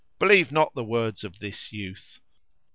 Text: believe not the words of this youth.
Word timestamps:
believe 0.17 0.51
not 0.51 0.73
the 0.73 0.83
words 0.83 1.23
of 1.23 1.37
this 1.37 1.71
youth. 1.71 2.19